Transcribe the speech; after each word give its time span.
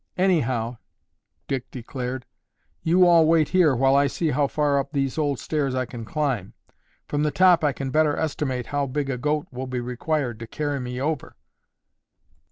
"Anyhow," 0.17 0.77
Dick 1.47 1.69
declared, 1.69 2.25
"you 2.81 3.05
all 3.05 3.27
wait 3.27 3.49
here 3.49 3.75
while 3.75 3.95
I 3.95 4.07
see 4.07 4.31
how 4.31 4.47
far 4.47 4.79
up 4.79 4.93
these 4.93 5.15
old 5.19 5.37
stairs 5.37 5.75
I 5.75 5.85
can 5.85 6.05
climb. 6.05 6.55
From 7.07 7.21
the 7.21 7.29
top 7.29 7.63
I 7.63 7.71
can 7.71 7.91
better 7.91 8.17
estimate 8.17 8.65
how 8.65 8.87
big 8.87 9.11
a 9.11 9.17
goat 9.19 9.45
will 9.51 9.67
be 9.67 9.79
required 9.79 10.39
to 10.39 10.47
carry 10.47 10.79
me 10.79 10.99
over." 10.99 11.35